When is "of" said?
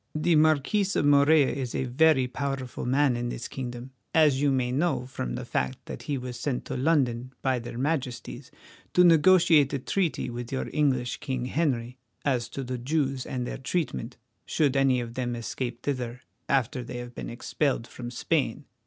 0.95-1.05, 15.01-15.13